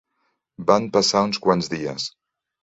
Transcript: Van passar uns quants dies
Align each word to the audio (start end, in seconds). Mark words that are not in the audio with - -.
Van 0.71 0.87
passar 0.95 1.21
uns 1.27 1.41
quants 1.45 1.71
dies 1.75 2.09